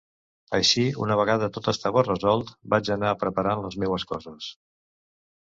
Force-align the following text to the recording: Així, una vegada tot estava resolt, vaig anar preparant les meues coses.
Així, 0.59 0.85
una 1.07 1.17
vegada 1.19 1.49
tot 1.57 1.69
estava 1.71 2.03
resolt, 2.07 2.49
vaig 2.75 2.91
anar 2.97 3.13
preparant 3.25 3.63
les 3.67 3.79
meues 3.85 4.09
coses. 4.15 4.51